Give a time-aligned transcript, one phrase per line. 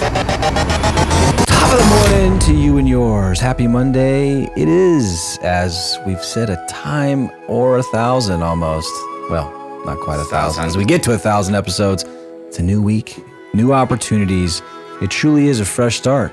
[0.00, 3.40] Top of the morning to you and yours.
[3.40, 4.44] Happy Monday.
[4.56, 8.92] It is, as we've said, a time or a thousand almost.
[9.28, 9.50] Well,
[9.84, 10.64] not quite a thousand.
[10.64, 12.04] As we get to a thousand episodes,
[12.46, 13.16] it's a new week,
[13.54, 14.62] new opportunities.
[15.02, 16.32] It truly is a fresh start.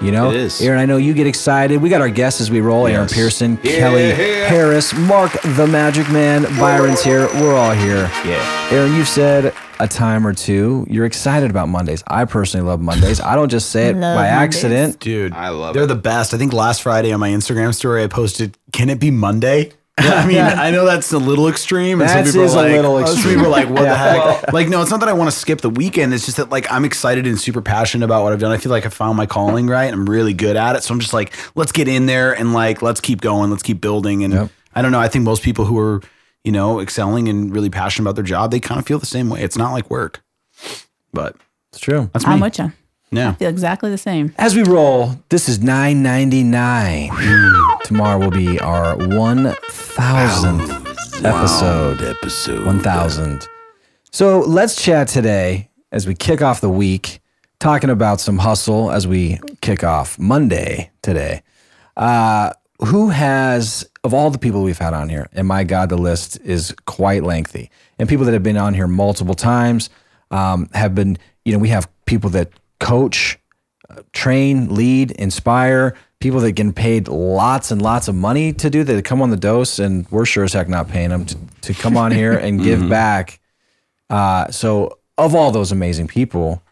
[0.00, 0.60] You know, It is.
[0.60, 1.80] Aaron, I know you get excited.
[1.80, 2.86] We got our guests as we roll.
[2.86, 3.14] Aaron Yes.
[3.14, 7.26] Pearson, Kelly Harris, Mark the Magic Man, Byron's here.
[7.40, 8.10] We're all here.
[8.24, 8.68] Yeah.
[8.72, 12.02] Aaron, you've said a time or two you're excited about Mondays.
[12.06, 13.20] I personally love Mondays.
[13.20, 14.32] I don't just say it Love by Mondays.
[14.56, 15.00] accident.
[15.00, 15.86] Dude, I love they're it.
[15.86, 16.34] the best.
[16.34, 20.26] I think last Friday on my Instagram story, I posted, "Can it be Monday?" I
[20.26, 20.60] mean, Yeah.
[20.60, 22.00] I know that's a little extreme.
[22.00, 23.34] And That some people is a are like, little oh, some extreme.
[23.36, 23.90] people are like, "What Yeah.
[23.90, 23.96] the
[24.32, 26.12] heck?" like, no, it's not that I want to skip the weekend.
[26.12, 28.50] It's just that like I'm excited and super passionate about what I've done.
[28.50, 29.92] I feel like I found my calling, right?
[29.92, 30.82] I'm really good at it.
[30.82, 33.50] So I'm just like, let's get in there and like let's keep going.
[33.50, 34.24] Let's keep building.
[34.24, 34.50] And Yep.
[34.74, 35.00] I don't know.
[35.00, 36.00] I think most people who are
[36.42, 39.30] you know excelling and really passionate about their job, they kind of feel the same
[39.30, 39.42] way.
[39.42, 40.22] It's not like work,
[41.12, 41.36] but
[41.72, 42.10] It's true.
[42.12, 42.32] that's me.
[42.32, 42.72] I'm with you.
[43.10, 43.34] Yeah.
[43.34, 44.34] Feel exactly the same.
[44.38, 47.10] As we roll, this is 999.
[47.84, 50.84] Tomorrow will be our 1000th
[51.24, 52.02] episode.
[52.02, 52.66] episode.
[52.66, 53.48] 1000.
[54.10, 57.20] So let's chat today as we kick off the week,
[57.60, 61.42] talking about some hustle as we kick off Monday today.
[61.96, 65.96] Uh, who has, of all the people we've had on here, and my God, the
[65.96, 69.90] list is quite lengthy, and people that have been on here multiple times
[70.30, 73.38] um, have been, you know, we have people that coach,
[73.90, 78.82] uh, train, lead, inspire, people that get paid lots and lots of money to do
[78.82, 81.74] that come on the dose, and we're sure as heck not paying them to, to
[81.74, 83.40] come on here and give back.
[84.08, 86.62] Uh, so, of all those amazing people,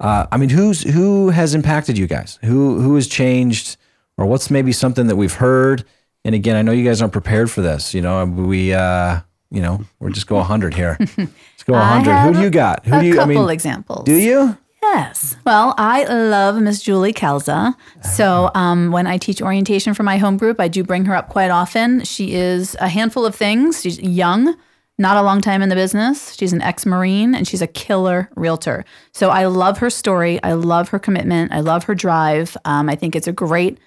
[0.00, 2.38] uh, I mean, who's who has impacted you guys?
[2.42, 3.76] Who who has changed,
[4.16, 5.84] or what's maybe something that we've heard?
[6.24, 7.94] And again, I know you guys aren't prepared for this.
[7.94, 10.96] You know, we uh, you know, we're just go hundred here.
[11.18, 12.16] Let's go I hundred.
[12.22, 12.86] Who do you got?
[12.86, 13.20] Who a do you?
[13.20, 14.04] I mean, examples.
[14.04, 14.56] do you?
[14.92, 15.36] Yes.
[15.46, 17.74] Well, I love Miss Julie Kelza.
[18.02, 21.30] So um, when I teach orientation for my home group, I do bring her up
[21.30, 22.04] quite often.
[22.04, 23.80] She is a handful of things.
[23.80, 24.54] She's young,
[24.98, 26.36] not a long time in the business.
[26.36, 28.84] She's an ex Marine and she's a killer realtor.
[29.12, 30.42] So I love her story.
[30.42, 31.52] I love her commitment.
[31.52, 32.54] I love her drive.
[32.66, 33.78] Um, I think it's a great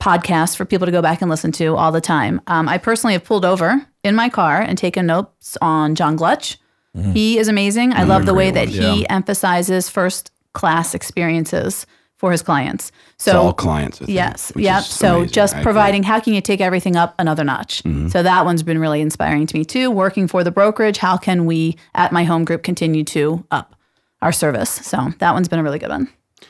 [0.00, 2.40] podcast for people to go back and listen to all the time.
[2.46, 6.56] Um, I personally have pulled over in my car and taken notes on John Glutch.
[6.96, 7.12] Mm-hmm.
[7.12, 7.92] He is amazing.
[7.92, 11.86] I love the way that he emphasizes first class experiences
[12.16, 12.92] for his clients.
[13.16, 14.02] So It's all clients.
[14.02, 14.50] I think, Yes.
[14.54, 14.82] which Yep.
[14.82, 15.32] So amazing.
[15.32, 15.64] just I agree.
[15.64, 17.82] providing how can you take everything up another notch?
[17.84, 18.08] Mm-hmm.
[18.08, 19.90] So that one's been really inspiring to me too.
[19.90, 23.74] Working for the brokerage, how can we at my home group continue to up
[24.20, 24.68] our service?
[24.70, 26.08] So that one's been a really good one.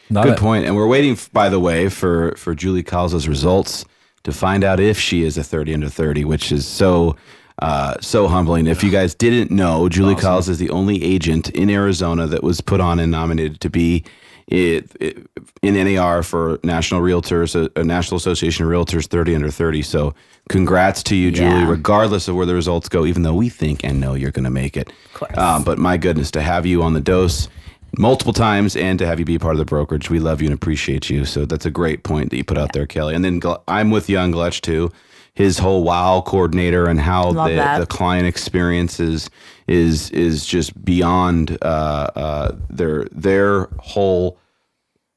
[0.08, 0.40] Love Good it.
[0.40, 0.64] point.
[0.66, 3.84] And we're waiting, by the way, for for Julie Calza's results
[4.24, 7.14] to find out if she is a 30 under 30, which is so
[7.60, 8.66] uh, so humbling.
[8.66, 12.60] If you guys didn't know, Julie Calza is the only agent in Arizona that was
[12.60, 14.04] put on and nominated to be
[14.46, 15.18] it, it,
[15.62, 19.82] in NAR for National Realtors, a, a National Association of Realtors 30 under 30.
[19.82, 20.12] So
[20.48, 21.68] congrats to you, Julie, Yeah.
[21.70, 24.50] regardless of where the results go, even though we think and know you're going to
[24.50, 24.92] make it.
[25.36, 27.48] Um, but my goodness, to have you on the dose
[27.98, 30.54] multiple times and to have you be part of the brokerage, we love you and
[30.54, 31.24] appreciate you.
[31.24, 33.14] So that's a great point that you put out there, Kelly.
[33.14, 34.90] And then I'm with you on Glutch too.
[35.40, 37.78] His whole WOW coordinator and how Love the, that.
[37.78, 39.30] the client experiences
[39.66, 44.38] is is just beyond uh, uh, their their whole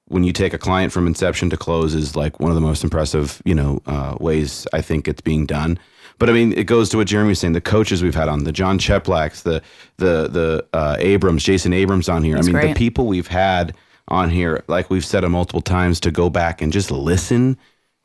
[0.07, 2.83] when you take a client from inception to close is like one of the most
[2.83, 5.79] impressive, you know, uh, ways I think it's being done.
[6.19, 7.53] But I mean, it goes to what Jeremy was saying.
[7.53, 9.61] The coaches we've had on, the John Cheplaks, the
[9.97, 12.37] the the uh, Abrams, Jason Abrams on here.
[12.37, 13.75] I mean, the people we've had
[14.07, 17.57] on here, like we've said it multiple times, to go back and just listen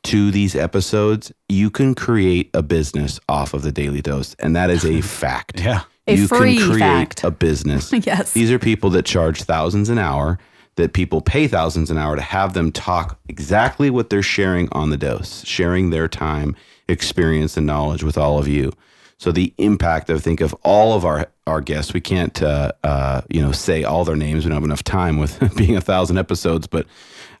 [0.03, 4.69] to these episodes, you can create a business off of the Daily Dose, and that
[4.69, 5.59] is a fact.
[5.59, 5.83] Yeah.
[6.07, 7.23] A you free can create fact.
[7.23, 7.91] a business.
[8.05, 8.33] Yes.
[8.33, 10.39] These are people that charge thousands an hour,
[10.75, 14.89] that people pay thousands an hour to have them talk exactly what they're sharing on
[14.89, 16.55] the dose, sharing their time,
[16.87, 18.71] experience, and knowledge with all of you.
[19.17, 23.21] So the impact, I think, of all of our our guests, we can't, uh, uh,
[23.29, 24.45] you know, say all their names.
[24.45, 26.85] We don't have enough time with being a thousand episodes, but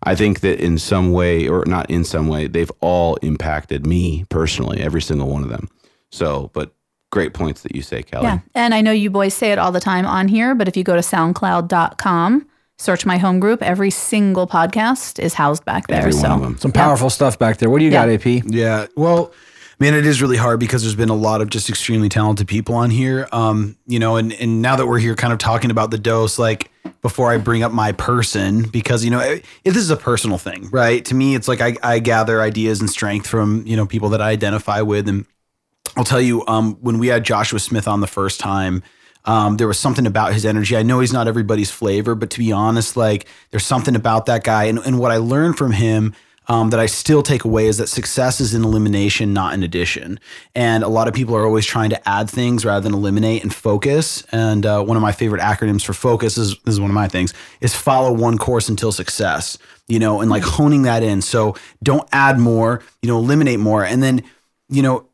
[0.03, 4.25] I think that in some way, or not in some way, they've all impacted me
[4.29, 5.69] personally, every single one of them.
[6.11, 6.73] So, but
[7.11, 8.25] great points that you say, Kelly.
[8.25, 8.39] Yeah.
[8.55, 10.83] And I know you boys say it all the time on here, but if you
[10.83, 12.47] go to soundcloud.com,
[12.77, 15.99] search my home group, every single podcast is housed back there.
[15.99, 16.57] Every so of them.
[16.57, 17.69] Some powerful stuff back there.
[17.69, 18.05] What do you Yeah.
[18.05, 18.43] got, AP?
[18.45, 18.87] Yeah.
[18.95, 19.31] Well,
[19.79, 22.75] man, it is really hard because there's been a lot of just extremely talented people
[22.75, 23.27] on here.
[23.31, 26.37] Um, you know, and and now that we're here kind of talking about the dose,
[26.37, 26.69] like
[27.01, 31.03] before I bring up my person, because you know, this is a personal thing, right?
[31.05, 34.21] To me, it's like I, I gather ideas and strength from, you know, people that
[34.21, 35.07] I identify with.
[35.07, 35.25] And
[35.95, 38.83] I'll tell you, um, when we had Joshua Smith on the first time,
[39.25, 40.77] Um, there was something about his energy.
[40.77, 44.43] I know he's not everybody's flavor, but to be honest, like there's something about that
[44.43, 44.69] guy.
[44.69, 46.13] And, and what I learned from him
[46.49, 50.19] um, that I still take away is that success is in elimination, not in addition.
[50.55, 53.53] And a lot of people are always trying to add things rather than eliminate and
[53.53, 54.23] focus.
[54.31, 57.07] And uh, one of my favorite acronyms for focus is this is one of my
[57.07, 59.57] things is follow one course until success.
[59.87, 61.21] You know, and like honing that in.
[61.21, 62.81] So don't add more.
[63.01, 63.85] You know, eliminate more.
[63.85, 64.23] And then
[64.69, 65.07] you know,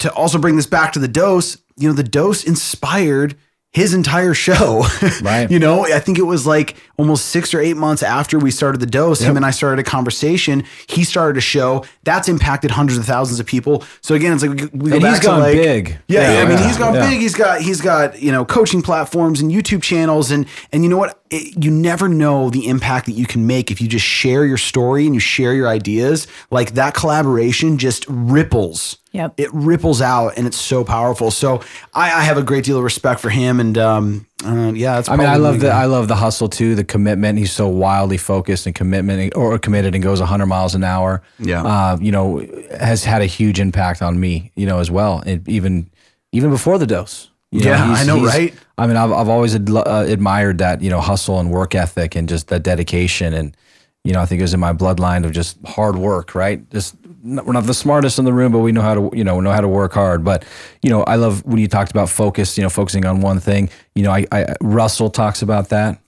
[0.00, 3.36] to also bring this back to the dose, you know, the dose inspired
[3.76, 4.84] his entire show.
[5.22, 5.50] Right.
[5.50, 8.80] you know, I think it was like almost six or eight months after we started
[8.80, 10.64] the dose, him and I started a conversation.
[10.88, 13.84] He started a show that's impacted hundreds of thousands of people.
[14.00, 15.98] So again, it's like we, we And he's gone like- big.
[16.08, 17.08] Yeah, Yeah, I mean, he's gone yeah.
[17.10, 17.20] big.
[17.20, 20.98] He's got he's got you know coaching platforms and YouTube channels, and and you know
[20.98, 21.20] what?
[21.30, 24.56] It, you never know the impact that you can make if you just share your
[24.56, 26.26] story and you share your ideas.
[26.50, 28.98] Like that collaboration just ripples.
[29.12, 29.34] Yep.
[29.38, 31.30] It ripples out, and it's so powerful.
[31.30, 31.62] So
[31.94, 35.08] I, I have a great deal of respect for him, and um, uh, yeah, that's.
[35.08, 37.38] I mean, I love the I love the hustle too, the commitment.
[37.38, 41.22] He's so wildly focused and commitment or committed and goes 100 miles an hour.
[41.38, 41.64] Yeah.
[41.64, 42.46] uh, you know,
[42.78, 44.52] has had a huge impact on me.
[44.54, 45.90] You know, as well, and even
[46.32, 47.30] even before the dose.
[47.52, 48.52] You Yeah, I know, right?
[48.76, 52.14] I mean, I've I've always ad- uh, admired that you know hustle and work ethic
[52.16, 53.56] and just that dedication and
[54.04, 56.68] you know I think it was in my bloodline of just hard work, right?
[56.70, 59.40] Just we're not the smartest in the room, but we know how to you know
[59.40, 60.24] know how to work hard.
[60.24, 60.44] But
[60.82, 62.56] you know, I love when you talked about focus.
[62.58, 63.70] You know, focusing on one thing.
[63.94, 66.00] You know, I, I Russell talks about that.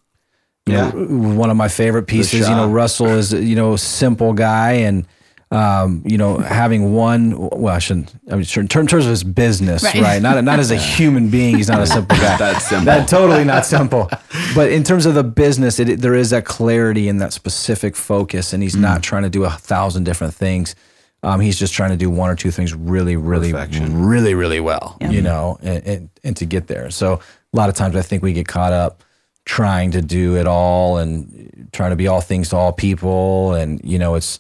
[0.67, 0.91] You Yeah.
[0.91, 2.49] know, one of my favorite pieces.
[2.49, 2.69] You know.
[2.69, 5.07] Russell is you know simple guy and.
[5.51, 9.25] Um, you know, having one, well, I shouldn't, I mean, sure, in terms of his
[9.25, 9.95] business, Right.
[10.03, 10.21] right?
[10.23, 12.37] Not, not as a human being, he's not a simple guy.
[12.39, 12.85] That's simple.
[12.85, 14.11] That totally not simple.
[14.55, 18.53] But in terms of the business, it, there is that clarity and that specific focus,
[18.53, 18.81] and he's Mm.
[18.81, 20.75] not trying to do a thousand different things.
[21.23, 24.05] Um, he's just trying to do one or two things really, really, Perfection.
[24.05, 24.99] really, really well.
[25.01, 26.91] You know, and, and and to get there.
[26.91, 27.15] So
[27.55, 29.03] a lot of times, I think we get caught up
[29.47, 33.81] trying to do it all and trying to be all things to all people, and
[33.83, 34.39] you know, it's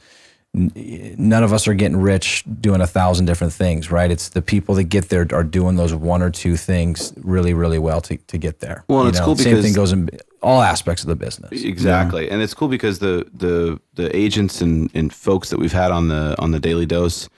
[0.55, 4.11] none of us are getting rich doing a thousand different things, right?
[4.11, 7.79] It's the people that get there are doing those one or two things really, really
[7.79, 8.85] well to, to get there.
[8.89, 10.11] Well, it's know, cool same because- thing goes in
[10.41, 11.65] all aspects of the business.
[11.65, 15.91] Exactly, and it's cool because the the the agents and, and folks that we've had
[15.91, 17.29] on the on the daily dose,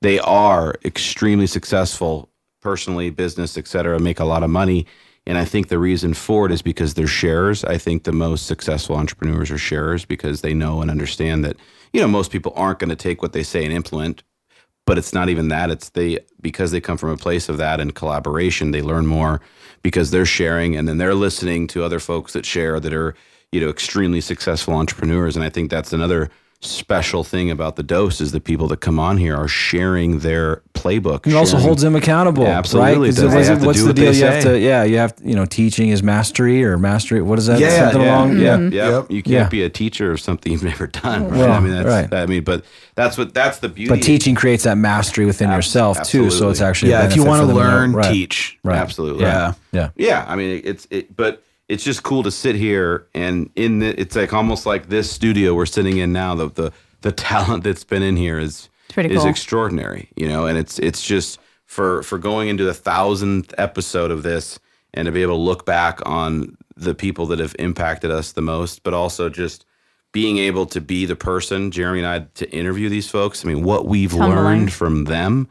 [0.00, 2.28] they are extremely successful
[2.62, 4.86] personally, business, et cetera, make a lot of money.
[5.26, 7.64] And I think the reason for it is because they're sharers.
[7.64, 11.56] I think the most successful entrepreneurs are sharers because they know and understand that
[11.94, 14.22] you know most people aren't going to take what they say and implement.
[14.86, 15.70] But it's not even that.
[15.70, 18.72] It's they because they come from a place of that and collaboration.
[18.72, 19.40] They learn more
[19.82, 23.14] because they're sharing and then they're listening to other folks that share that are
[23.52, 25.36] you know extremely successful entrepreneurs.
[25.36, 26.28] And I think that's another
[26.64, 30.62] special thing about the dose is the people that come on here are sharing their
[30.74, 31.26] playbook.
[31.26, 32.92] It also holds them accountable, Yeah, absolutely.
[32.92, 33.06] right?
[33.06, 34.14] 'Cause Does they what's have what's the what deal?
[34.14, 37.22] You have to, yeah, you have to, you know, teaching is mastery or mastery.
[37.22, 37.58] What is that?
[37.60, 38.14] Yeah, Something yeah.
[38.16, 38.72] along, Yeah, mm-hmm.
[38.72, 38.82] yeah.
[38.88, 38.96] yeah.
[38.96, 39.10] Yep.
[39.10, 39.48] You can't Yeah.
[39.48, 41.28] be a teacher of something you've never done.
[41.28, 41.38] Right?
[41.38, 42.12] Well, I mean, that's, right.
[42.14, 42.64] I mean, but
[42.94, 43.88] that's what that's the beauty.
[43.90, 46.30] But teaching creates that mastery within Abs- yourself too.
[46.30, 48.58] So it's actually Yeah, if you want to learn, right, teach.
[48.64, 48.76] Right.
[48.78, 49.22] Absolutely.
[49.24, 49.52] Yeah.
[49.72, 49.88] Yeah.
[49.96, 53.98] Yeah, I mean it's it, but it's just cool to sit here and in the,
[54.00, 56.34] it's like almost like this studio we're sitting in now.
[56.34, 60.58] The the the talent that's been in here is pretty is extraordinary, you know, and
[60.58, 64.58] it's it's just for for going into the thousandth episode of this
[64.92, 68.42] and to be able to look back on the people that have impacted us the
[68.42, 69.64] most, but also just
[70.12, 73.44] being able to be the person, Jeremy and I, to interview these folks.
[73.44, 74.36] I mean, what we've Humbling.
[74.36, 75.48] learned from them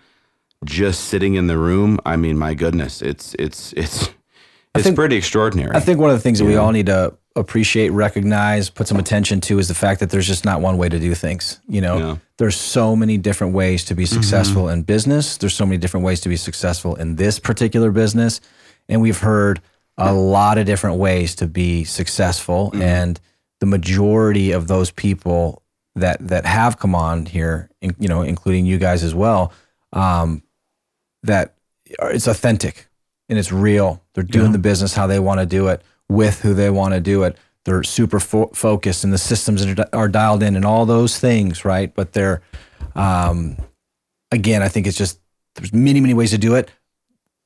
[0.64, 2.00] just sitting in the room.
[2.06, 4.10] I mean, my goodness, it's it's it's
[4.76, 5.76] it's think- pretty extraordinary.
[5.76, 8.98] I think one of the things that we all need to appreciate, recognize, put some
[8.98, 11.60] attention to is the fact that there's just not one way to do things.
[11.68, 12.16] You know, Yeah.
[12.38, 15.38] there's so many different ways to be successful in business.
[15.38, 18.40] There's so many different ways to be successful in this particular business.
[18.88, 19.62] And we've heard
[19.98, 22.72] a lot of different ways to be successful.
[22.76, 23.20] And
[23.60, 25.62] the majority of those people
[25.96, 29.52] that that have come on here, in, you know, including you guys as well,
[29.92, 30.42] um,
[31.24, 31.54] that
[32.00, 32.88] are, it's authentic
[33.34, 34.00] and it's real.
[34.14, 37.00] They're doing the business how they want to do it with who they want to
[37.00, 37.36] do it.
[37.66, 41.66] They're super fo- focused and the systems are, are dialed in and all those things,
[41.66, 41.92] right?
[41.92, 42.44] But they're,
[42.94, 43.58] um,
[44.32, 45.20] again, I think it's just
[45.56, 46.70] there's many, many ways to do it.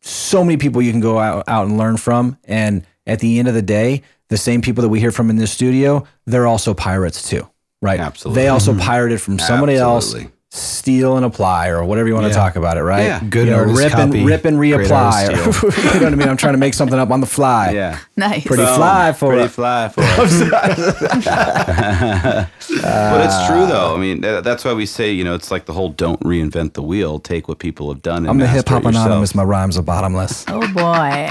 [0.02, 2.38] So many people you can go out, out and learn from.
[2.44, 5.38] And at the end of the day, the same people that we hear from in
[5.38, 7.48] this studio, they're also pirates too,
[7.82, 8.00] right?
[8.00, 8.42] Absolutely.
[8.42, 10.34] They also pirated from somebody else, Absolutely.
[10.50, 13.04] Steal and apply or whatever you want to talk about it, right?
[13.04, 13.22] Yeah.
[13.30, 15.30] Good you know, rip copy, and rip and reapply.
[15.30, 15.34] or-
[15.94, 16.30] you know what I mean?
[16.30, 17.72] I'm trying to make something up on the fly.
[17.72, 18.46] yeah, Nice.
[18.46, 18.76] Pretty Boom.
[18.76, 19.52] fly for pretty it.
[19.52, 20.08] fly for it.
[22.82, 23.92] but it's true though.
[23.92, 26.20] Uh, I mean, that, that's why we say you know it's like the whole "don't
[26.22, 28.18] reinvent the wheel." Take what people have done.
[28.20, 29.36] And I'm the hip hop anonymous.
[29.36, 30.46] My rhymes are bottomless.
[30.48, 31.28] Oh boy.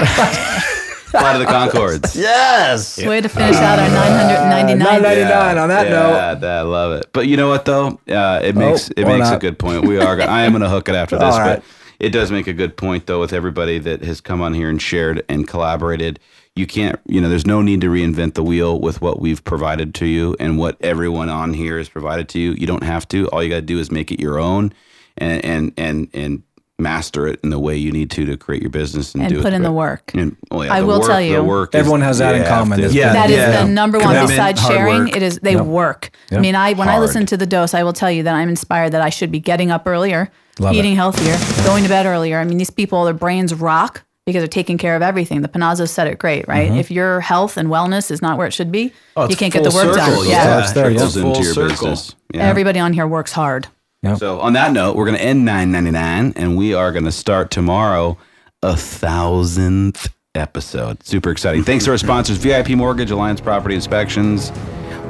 [1.19, 2.17] Fly of the Concords.
[2.27, 2.99] Yes.
[3.05, 4.79] Way to finish out our 999.
[4.79, 6.41] 999 on that yeah, note.
[6.41, 7.07] that- I love it.
[7.13, 7.99] But you know what though?
[8.09, 9.85] Uh, it makes it or makes a good point.
[9.87, 10.21] We are.
[10.21, 11.57] I am going to hook it after this, All right.
[11.57, 11.65] but
[11.99, 14.81] it does make a good point though with everybody that has come on here and
[14.81, 16.19] shared and collaborated.
[16.55, 19.95] You can't, you know, there's no need to reinvent the wheel with what we've provided
[19.97, 22.53] to you and what everyone on here has provided to you.
[22.53, 23.29] You don't have to.
[23.29, 24.73] All you got to do is make it your own
[25.19, 26.43] and and and and
[26.79, 29.41] master it in the way you need to to create your business and, And do
[29.43, 30.11] put it in the work.
[30.15, 31.43] And, oh, yeah, I the will work- tell the you.
[31.43, 32.81] work is- Everyone has that you in common.
[32.81, 33.13] to- Yeah.
[33.15, 33.63] That is Yeah.
[33.65, 35.09] the number one Commitment, besides sharing.
[35.09, 35.65] It is they Yep.
[35.65, 36.11] work.
[36.31, 36.39] Yep.
[36.39, 38.49] I mean, I when I listen to the dose, I will tell you that I'm
[38.51, 40.79] inspired that I should be getting up earlier, Love it.
[40.79, 42.39] eating healthier, going to bed earlier.
[42.41, 45.41] I mean, these people, their brains rock because they're taking care of everything.
[45.41, 46.69] The Panazzo said it great, right?
[46.69, 46.79] Mm-hmm.
[46.81, 49.63] If your health and wellness is not where it should be, Oh, you can't get
[49.63, 50.17] the work circle.
[50.17, 50.29] done.
[50.29, 50.31] Yeah.
[50.31, 50.43] Yeah.
[50.43, 50.99] Starts there, yeah.
[50.99, 51.69] trickles into your circle.
[51.71, 52.15] business.
[52.35, 52.43] Yeah.
[52.49, 53.69] Everybody on here works hard.
[54.17, 57.51] So on that note, we're going to end 999 and we are going to start
[57.51, 58.17] tomorrow
[58.63, 61.03] a thousandth episode.
[61.05, 61.65] Super exciting.
[61.65, 64.53] Thanks to our sponsors, VIP Mortgage, Alliance Property Inspections.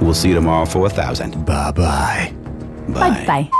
[0.00, 1.44] We'll see you tomorrow for a thousand.
[1.44, 2.34] Bye bye.
[2.88, 3.50] Bye bye.